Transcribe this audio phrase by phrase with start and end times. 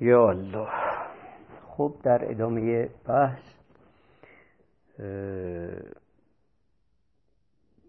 [0.00, 0.68] یا الله.
[1.68, 3.42] خب در ادامه بحث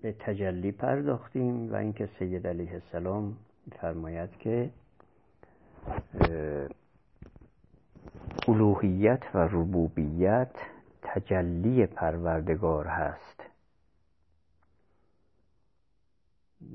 [0.02, 3.38] به تجلی پرداختیم و اینکه سید علیه السلام
[3.82, 4.70] فرماید که
[8.47, 10.51] الوهیت و ربوبیت
[11.01, 13.44] تجلی پروردگار هست.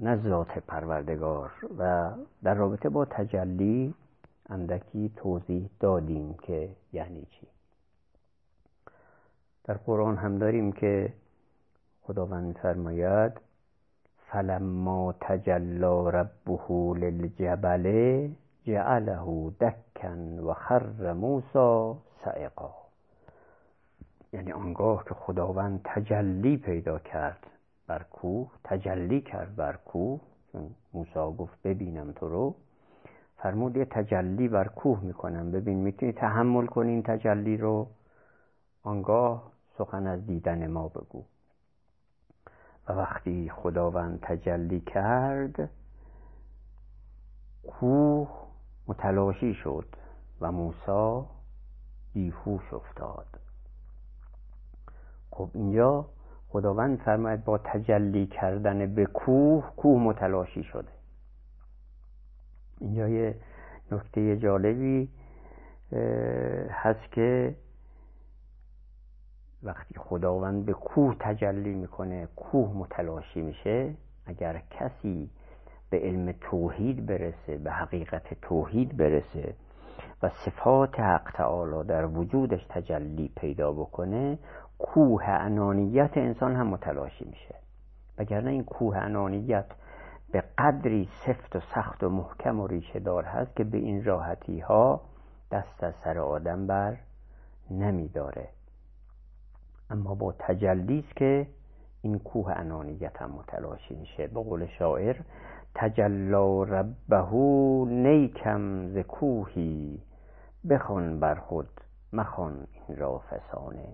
[0.00, 1.52] نه ذات پروردگار.
[1.78, 2.10] و
[2.42, 3.94] در رابطه با تجلی
[4.48, 7.46] اندکی توضیح دادیم که یعنی چی.
[9.64, 11.12] در قرآن هم داریم که
[12.02, 13.32] خداوند فرماید
[14.26, 18.28] فلما تجلا ربه للجبل
[18.64, 22.70] جعله دکن و خر موسا سعقا
[24.32, 27.46] یعنی آنگاه که خداوند تجلی پیدا کرد
[27.86, 30.20] بر کوه تجلی کرد بر کوه
[30.52, 32.54] چون موسی گفت ببینم تو رو
[33.36, 35.50] فرمود یه تجلی بر کوه می‌کنم.
[35.50, 37.86] ببین می‌تونی تحمل کنی این تجلی رو
[38.82, 41.24] آنگاه سخن از دیدن ما بگو.
[42.88, 45.70] و وقتی خداوند تجلی کرد
[47.66, 48.28] کوه
[48.86, 49.86] متلاشی شد
[50.40, 51.26] و موسی
[52.12, 53.26] بیهوش افتاد.
[55.30, 56.06] خب اینجا
[56.48, 60.93] خداوند فرماید با تجلی کردن به کوه کوه متلاشی شده.
[62.80, 63.34] اینجا یه
[63.92, 65.08] نکته جالبی
[66.70, 67.54] هست که
[69.62, 73.94] وقتی خداوند به کوه تجلی می‌کنه کوه متلاشی میشه.
[74.26, 75.30] اگر کسی
[75.90, 79.54] به علم توحید برسه به حقیقت توحید برسه
[80.22, 84.38] و صفات حق تعالی در وجودش تجلی پیدا بکنه
[84.78, 87.54] کوه انانیت انسان هم متلاشی میشه.
[88.18, 89.66] وگرنه این کوه انانیت
[90.34, 94.60] به قدری سفت و سخت و محکم و ریشه دار هست که به این راحتی
[94.60, 95.00] ها
[95.50, 96.96] دست از سر آدم بر
[97.70, 98.48] نمیداره.
[99.90, 101.46] اما با تجلی است که
[102.02, 104.26] این کوه انانیت هم متلاشی میشه.
[104.26, 105.16] به قول شاعر
[105.74, 107.36] تجلا ربه
[107.86, 110.02] نیکم ز کوهی
[110.70, 111.68] بخون بر خود
[112.12, 113.88] مخون این را فسانه.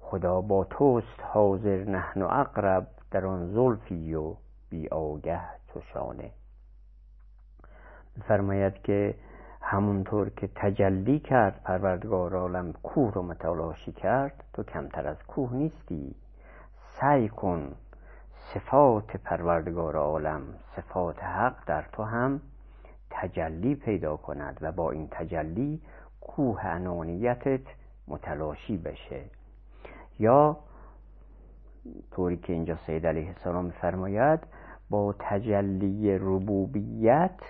[0.00, 4.34] خدا با توست حاضر نحن اقرب در آن زلفی و
[4.70, 5.40] بی آگه
[5.72, 6.30] چوشانه.
[8.28, 9.14] فرماید که
[9.60, 16.14] همونطور که تجلی کرد پروردگار عالم کوه رو متلاشی کرد تو کمتر از کوه نیستی.
[17.00, 17.74] سعی کن
[18.54, 20.42] صفات پروردگار عالم
[20.76, 22.40] صفات حق در تو هم
[23.10, 25.80] تجلی پیدا کند و با این تجلی
[26.20, 27.60] کوه انانیتت
[28.08, 29.24] متلاشی بشه.
[30.18, 30.56] یا
[32.10, 34.40] طوری که اینجا سید علیه السلام فرماید
[34.90, 37.40] با تجلی ربوبیت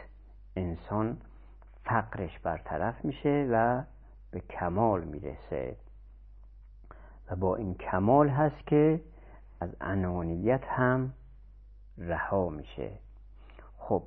[0.57, 1.17] انسان
[1.85, 3.83] فقرش برطرف میشه و
[4.31, 5.77] به کمال می‌رسه.
[7.31, 9.01] و با این کمال هست که
[9.61, 11.13] از انانیت هم
[11.99, 12.91] رها میشه.
[13.79, 14.03] خب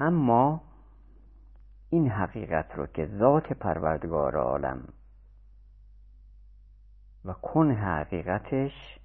[0.00, 0.60] اما
[1.90, 4.88] این حقیقت رو که ذات پروردگار عالم
[7.24, 8.98] و کن حقیقتش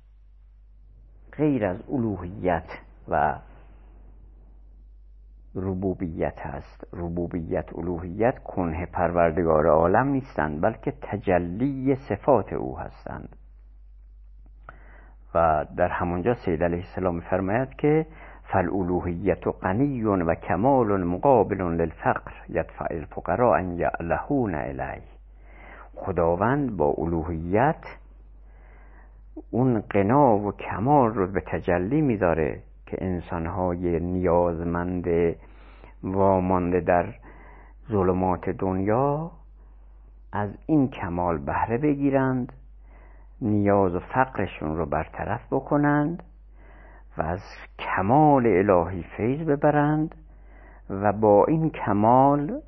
[1.37, 2.69] غیر از الوهیت
[3.07, 3.39] و
[5.55, 6.87] ربوبیت هست.
[6.93, 13.35] ربوبیت الوهیت کنه پروردگار عالم نیستند بلکه تجلی صفات او هستند.
[15.35, 18.05] و در همونجا سید علیه السلام فرماید که
[18.43, 25.03] فالالوهیت غنی و کمال مقابل للفقر یدفع الفقراء ان یعلهون الیه.
[25.95, 27.85] خداوند با الوهیت
[29.51, 35.35] اون قنا و کمال رو به تجلی می‌ذاره که انسانهای نیازمند
[36.03, 37.13] وامانده در
[37.91, 39.31] ظلمات دنیا
[40.31, 42.53] از این کمال بهره بگیرند
[43.41, 46.23] نیاز و فقرشون رو برطرف بکنند
[47.17, 47.39] و از
[47.79, 50.15] کمال الهی فیض ببرند
[50.89, 52.61] و با این کمال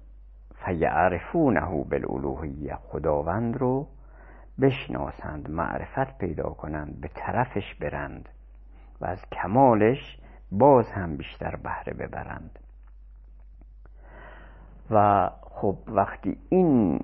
[0.65, 3.88] فیعرفونه بالالوهیه خداوند رو
[4.61, 8.29] بشناسند معرفت پیدا کنند به طرفش برند
[9.01, 10.17] و از کمالش
[10.51, 12.59] باز هم بیشتر بهره ببرند.
[14.91, 16.99] و خب وقتی این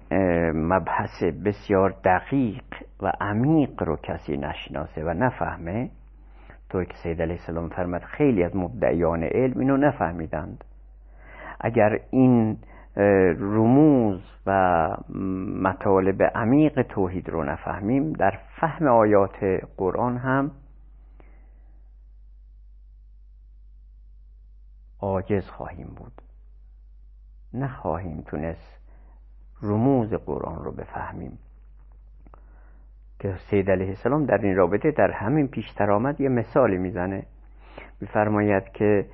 [0.54, 2.64] مبحث بسیار دقیق
[3.02, 5.90] و عمیق رو کسی نشناسه و نفهمه
[6.70, 10.64] طور که سید علیه السلام فرمد خیلی از مبدعیان علم اینو نفهمیدند.
[11.60, 12.58] اگر این
[13.40, 14.88] رموز و
[15.62, 18.14] مطالب عمیق توحید رو نفهمیم.
[18.14, 19.44] در فهم آیات
[19.78, 20.52] قرآن هم
[25.00, 26.22] عاجز خواهیم بود.
[27.54, 28.82] نخواهیم تونست
[29.62, 31.40] رموز قرآن رو بفهمیم.
[33.20, 37.26] که سید علیه السلام در این رابطه در همین پیشتر آمد یه مثالی می‌زنه.
[38.02, 39.06] میفرماید که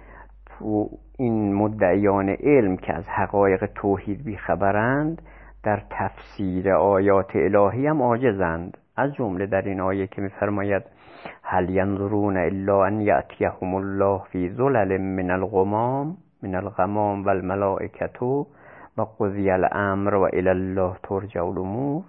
[1.19, 5.21] این مدعیان علم که از حقایق توحید بیخبرند
[5.63, 8.77] در تفسیر آیات الهی هم عاجزند.
[8.97, 10.83] از جمله در این آیه که میفرماید
[11.43, 17.29] هل ینظرون الا ان یأتیهم الله فی ظلل من الغمام من الغمام و
[18.97, 22.03] و قضی الامر و الله ترجع الامور.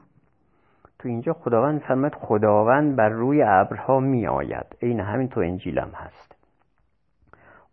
[0.98, 6.37] تو اینجا خداوند فرمد خداوند بر روی ابرها می آید این همین تو انجیلم هست.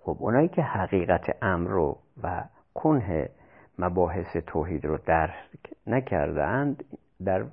[0.06, 2.44] خب اونایی که حقیقت امر رو و
[2.74, 3.30] کنه
[3.80, 6.84] مباحث توحید رو درک نکردند
[7.26, 7.46] در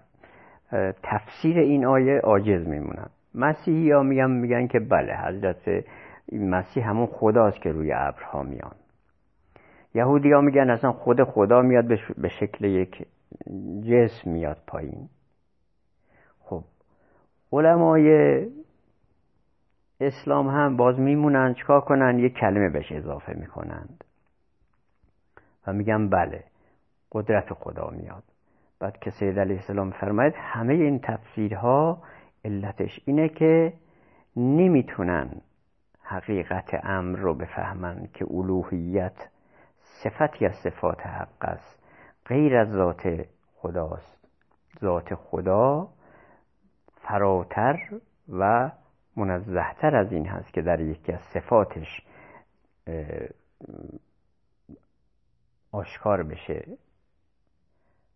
[1.02, 3.10] تفسیر این آیه عاجز میمونن.
[3.34, 5.84] مسیحی ها میگن میگن که بله حضرت
[6.32, 8.74] مسیح همون خداست که روی ابرها میان.
[9.94, 11.84] یهودی ها میگن اصلا خود خدا میاد
[12.16, 13.06] به شکل یک
[13.82, 15.08] جسم میاد پایین.
[16.40, 16.64] خب
[17.52, 18.46] علمای
[20.06, 24.04] اسلام هم باز میمونن چکار کنن؟ یک کلمه بهش اضافه می‌کنند.
[25.66, 26.44] و میگن بله
[27.12, 28.22] قدرت خدا میاد.
[28.80, 32.02] بعد که سید علیه السلام فرماید همه این تفسیرها
[32.44, 33.72] علتش اینه که
[34.36, 35.30] نمی‌تونن
[36.02, 39.28] حقیقت امر رو بفهمن که الوهیت
[39.78, 41.82] صفتی از صفات حق است.
[42.26, 43.26] غیر از ذات
[43.56, 44.28] خداست.
[44.80, 45.88] ذات خدا
[47.02, 47.78] فراتر
[48.28, 48.70] و
[49.16, 52.02] منزهتر از این هست که در یکی از صفاتش
[55.72, 56.66] آشکار بشه.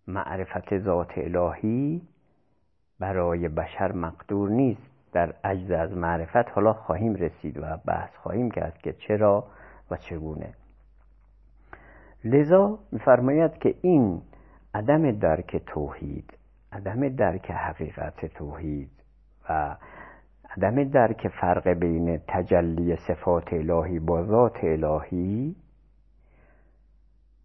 [0.06, 2.02] معرفت ذات الهی
[2.98, 4.96] برای بشر مقدور نیست.
[5.12, 9.46] در عجز از معرفت حالا خواهیم رسید و بحث خواهیم کرد که چرا
[9.90, 10.54] و چگونه.
[12.24, 14.22] لذا میفرماید که این
[14.74, 16.38] عدم درک توحید
[16.72, 18.90] عدم درک حقیقت توحید
[19.48, 19.76] و
[20.56, 25.56] عدم درک فرق بین تجلی صفات الهی با ذات الهی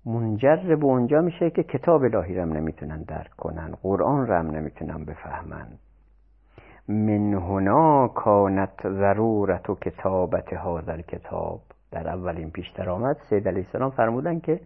[0.06, 5.68] منجر به اونجا میشه که کتاب الهی رم نمی‌تونن درک کنن قرآن رم نمی‌تونن بفهمن.
[6.88, 11.62] من هنا کانت ضرورت و کتابت هذا کتاب
[11.92, 14.60] در اولین پیشتر آمد سید علیه السلام فرمودن که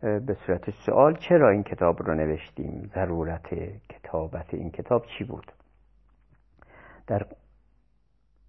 [0.00, 3.54] به صورت سوال چرا این کتاب رو نوشتیم؟ ضرورت
[3.88, 5.52] کتابت این کتاب چی بود؟
[7.06, 7.26] در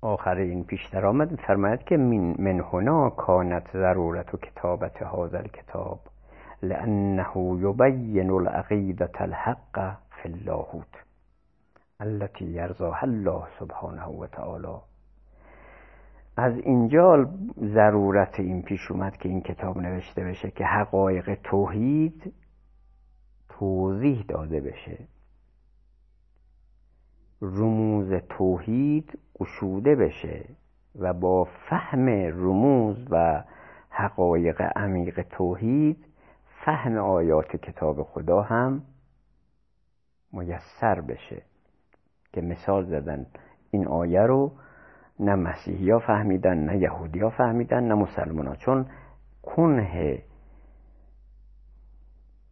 [0.05, 5.99] آخر این پیشتر آمد فرماید که من, من هنا کانت ضرورت و کتابت هذا الكتاب
[6.63, 10.95] لانه یبین العقیدة الحق فی اللاهوت
[11.99, 14.77] التي یرضاها الله سبحانه و تعالی.
[16.37, 17.29] از اینجا
[17.59, 22.33] ضرورت این پیش اومد که این کتاب نوشته بشه که حقایق توحید
[23.49, 24.97] توضیح داده بشه.
[27.45, 30.45] رموز توحید گشوده بشه
[30.99, 33.43] و با فهم رموز و
[33.89, 36.05] حقایق عمیق توحید
[36.65, 38.81] فهم آیات کتاب خدا هم
[40.33, 41.41] میسر بشه.
[42.33, 43.25] که مثال زدن
[43.71, 44.51] این آیه رو
[45.19, 48.85] نه مسیحی ها فهمیدن نه یهودی ها فهمیدن نه مسلمان ها چون
[49.43, 50.23] کنه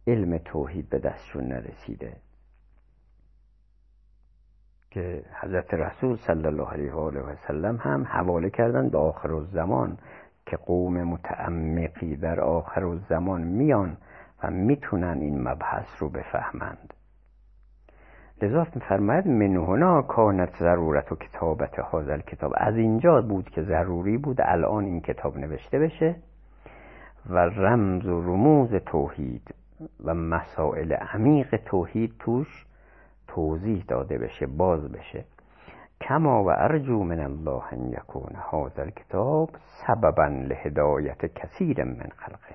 [0.06, 2.16] علم توحید به دستشون نرسیده.
[4.94, 9.32] که حضرت رسول صلی الله علیه و آله و سلم هم حواله کردن به آخر
[9.32, 9.98] الزمان
[10.46, 13.96] که قوم متعمقی در آخر الزمان میان
[14.42, 16.94] و می‌تونن این مبحث رو بفهمند.
[18.42, 24.18] لذا فرماید من هنا کانت ضرورت و کتابت هذا کتاب از اینجا بود که ضروری
[24.18, 26.16] بود الان این کتاب نوشته بشه
[27.30, 29.54] و رمز و رموز توحید
[30.04, 32.66] و مسائل عمیق توحید توش
[33.34, 35.24] توضیح داده بشه باز بشه.
[36.00, 39.50] کما و ارجو من الله ان یکون هذا الكتاب
[39.86, 42.54] سببا لهدایت کثیر من خلقه.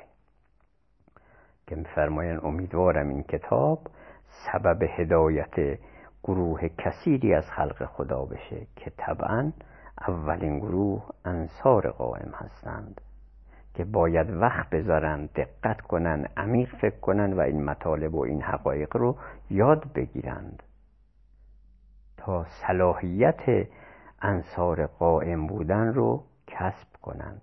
[1.68, 3.80] که میفرمایند امیدوارم این کتاب
[4.28, 5.80] سبب هدایت
[6.24, 9.52] گروه کثیری از خلق خدا بشه که طبعا
[10.08, 13.02] اولین گروه انصار قائم هستند
[13.74, 18.98] که باید وقت بذارن دقت کنن عمیق فکر کنن و این مطالب و این حقایق
[18.98, 19.18] رو
[19.50, 20.64] یاد بگیرند.
[22.20, 23.68] تا صلاحیت
[24.22, 27.42] انصار قائم بودن رو کسب کنند.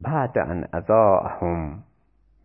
[0.00, 1.82] بعد ان اضاعهم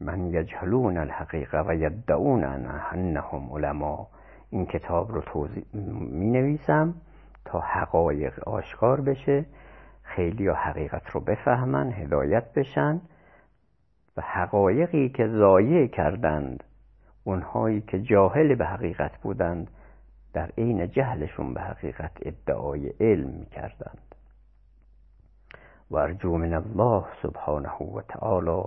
[0.02, 4.08] من یجهلون الحقیقه و یدعون انهم علما.
[4.50, 6.94] این کتاب رو توضیح می نویسم
[7.46, 9.46] تا حقایق آشکار بشه
[10.04, 13.02] خیلی یا حقیقت رو بفهمن هدایت بشن
[14.18, 16.64] و حقایقی که ضایع کردند
[17.28, 19.72] اونهایی که جاهل به حقیقت بودند
[20.34, 24.16] در عین جهلشون به حقیقت ادعای علم می‌کردند.
[25.92, 28.64] و ارجو من الله سبحانه و تعالی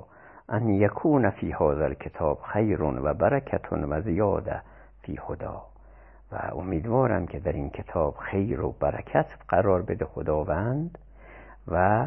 [0.48, 4.62] ان یکون فی هذا الکتاب خیر و برکت و زیاده
[5.02, 5.64] فی هدا.
[6.32, 10.98] و امیدوارم که در این کتاب خیر و برکت قرار بده خداوند
[11.68, 12.06] و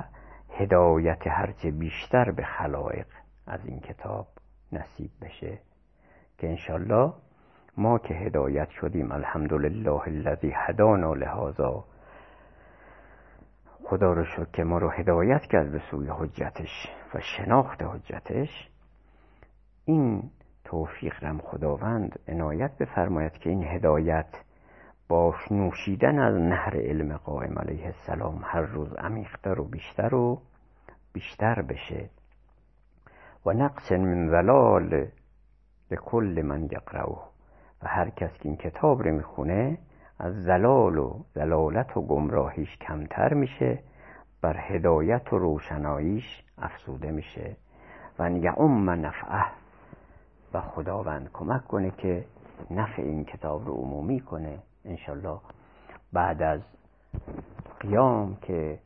[0.50, 3.08] هدایت هرچه بیشتر به خلایق
[3.48, 4.28] از این کتاب
[4.72, 5.60] نصیب بشه.
[6.42, 7.14] که انشالله
[7.78, 11.86] ما که هدایت شدیم الحمدلله الذی هدانا لهذا.
[13.84, 18.70] خدا رو شد که ما رو هدایت کرد به سوی حجتش و شناخت حجتش.
[19.86, 20.24] این
[20.64, 24.36] توفیق رم خداوند عنایت بفرماید که این هدایت
[25.10, 30.42] با نوشیدن از نهر علم قائم علیه السلام هر روز عمیقتر و بیشتر و
[31.14, 32.10] بیشتر بشه.
[33.46, 35.08] و نقص من ولال
[35.92, 37.20] به کل من یقرأه.
[37.84, 39.78] و هر کس که این کتاب رو می‌خونه
[40.20, 43.80] از زلال و زلالت و گمراهیش کمتر میشه
[44.42, 47.56] بر هدایت و روشناییش افزوده میشه.
[48.20, 49.46] و یعم نفعه.
[50.54, 52.26] و خداوند کمک کنه که
[52.72, 55.40] نفع این کتاب رو عمومی کنه انشالله
[56.14, 56.62] بعد از
[57.80, 58.80] قیام که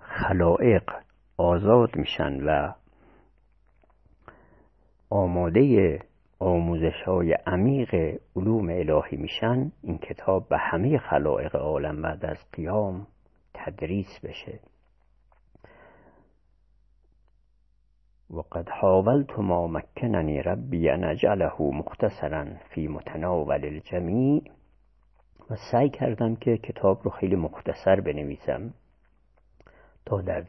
[0.00, 0.92] خلائق
[1.36, 2.72] آزاد میشن و
[5.10, 5.98] آماده
[6.38, 13.06] آموزش های عمیق علوم الهی میشن این کتاب به همه خلائق عالم بعد از قیام
[13.54, 14.60] تدریس بشه.
[18.30, 22.44] وقد حاولت ما مکننی ربی ان اجعله مختصرا
[22.74, 24.42] فی متناول الجمیع
[25.50, 28.74] و سعی کردم که کتاب رو خیلی مختصر بنویسم
[30.06, 30.40] تا در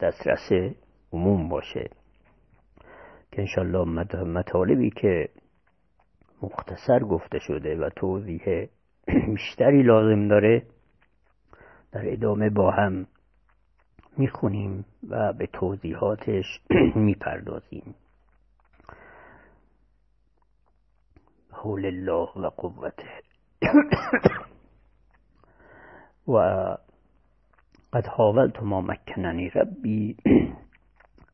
[0.00, 0.74] دسترس
[1.12, 1.90] عموم باشه.
[3.32, 3.84] که انشالله
[4.24, 5.28] مطالبی که
[6.42, 8.68] مختصر گفته شده و توضیح
[9.26, 10.62] بیشتری لازم داره
[11.92, 13.06] در ادامه با هم
[14.16, 16.60] می‌خونیم و به توضیحاتش
[17.06, 17.94] می‌پردازیم.
[21.52, 23.08] حول الله و قوته.
[26.28, 26.36] و
[27.92, 30.16] قد حاولت ما مکننی ربی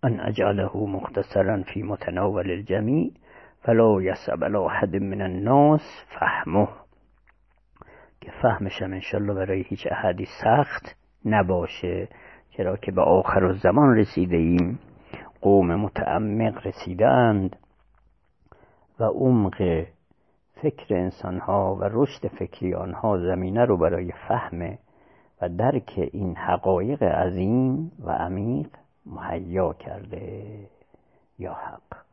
[0.04, 3.10] ان اجعله مختصرا في متناول الجميع
[3.62, 5.80] فلا یسب على احد من الناس
[6.20, 6.68] فهمه.
[8.20, 12.08] که فهمشم انشالله برای هیچ احدی سخت نباشه
[12.50, 14.78] چرا که به آخر زمان رسیده ایم.
[15.40, 17.56] قوم متعمق رسیدند
[19.00, 19.84] و عمق
[20.62, 24.78] فکر انسانها و رشد فکری آنها زمینه رو برای فهم
[25.42, 28.68] و درک این حقایق عظیم و عمیق
[29.06, 30.68] مهیا کرده
[31.38, 32.03] یا حق.